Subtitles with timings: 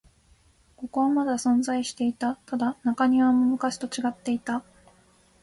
[0.77, 2.37] ここはまだ存在していた。
[2.47, 4.63] ただ、中庭も昔と違っていた。